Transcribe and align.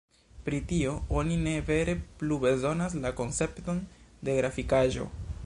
Pri 0.45 0.59
tio 0.69 0.93
oni 1.19 1.37
ne 1.41 1.53
vere 1.67 1.95
plu 2.23 2.39
bezonas 2.47 2.97
la 3.05 3.13
koncepton 3.21 3.87
de 4.29 4.41
grafikaĵo. 4.41 5.09